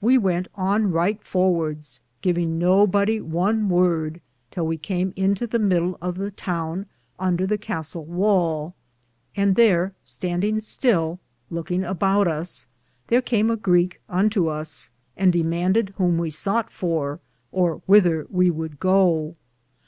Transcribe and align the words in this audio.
We 0.00 0.18
wente 0.18 0.48
on 0.56 0.90
right 0.90 1.22
for 1.22 1.54
wardes, 1.54 2.00
givinge 2.20 2.48
no 2.48 2.84
bodie 2.84 3.20
one 3.20 3.68
worde 3.68 4.20
till 4.50 4.66
we 4.66 4.76
came 4.76 5.12
into 5.14 5.46
the 5.46 5.60
mydle 5.60 5.96
of 6.02 6.16
the 6.16 6.32
towne 6.32 6.86
under 7.16 7.46
the 7.46 7.58
castell 7.58 8.04
wale, 8.04 8.74
and 9.36 9.54
thare 9.54 9.94
stand 10.02 10.42
inge 10.42 10.62
still 10.64 11.20
loukinge 11.48 11.88
aboute 11.88 12.26
us, 12.26 12.66
thare 13.06 13.22
came 13.22 13.52
a 13.52 13.56
Greeke 13.56 14.00
unto 14.08 14.48
us, 14.48 14.90
and 15.16 15.32
demanded 15.32 15.94
whom 15.96 16.18
we 16.18 16.28
soughte 16.28 16.70
for, 16.70 17.20
or 17.52 17.82
whither 17.86 18.26
we 18.30 18.50
would 18.50 18.80
goo. 18.80 19.34